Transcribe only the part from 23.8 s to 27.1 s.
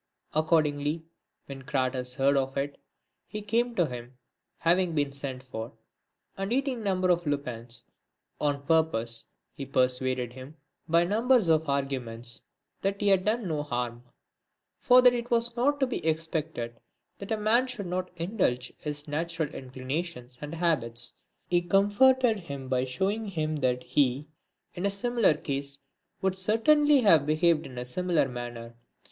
he, in a similar case, would certainly